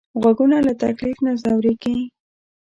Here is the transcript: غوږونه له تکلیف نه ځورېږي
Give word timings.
غوږونه 0.21 0.57
له 0.67 0.73
تکلیف 0.83 1.17
نه 1.25 1.31
ځورېږي 1.41 1.97